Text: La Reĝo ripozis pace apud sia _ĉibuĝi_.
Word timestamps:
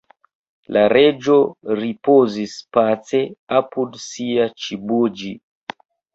La 0.77 0.85
Reĝo 0.93 1.35
ripozis 1.79 2.55
pace 2.79 3.21
apud 3.59 4.01
sia 4.09 4.51
_ĉibuĝi_. 4.65 5.37